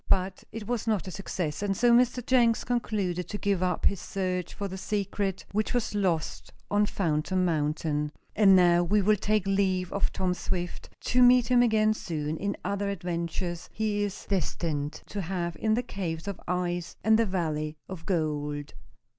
[0.09, 2.25] But it was not a success, and so Mr.
[2.25, 7.45] Jenks concluded to give up his search for the secret which was lost on Phantom
[7.45, 8.11] Mountain.
[8.35, 12.57] And now we will take leave of Tom Swift, to meet him again soon in
[12.65, 17.77] other adventures he is destined to have in the caves of ice and the valley
[17.87, 18.73] of gold.